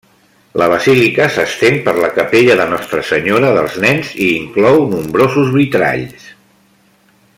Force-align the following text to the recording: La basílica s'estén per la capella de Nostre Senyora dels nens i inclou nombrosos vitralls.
La 0.59 0.67
basílica 0.69 1.27
s'estén 1.33 1.75
per 1.87 1.93
la 2.05 2.09
capella 2.15 2.55
de 2.61 2.65
Nostre 2.71 3.03
Senyora 3.09 3.53
dels 3.59 3.77
nens 3.85 4.15
i 4.29 4.31
inclou 4.39 4.83
nombrosos 4.95 5.53
vitralls. 5.59 6.27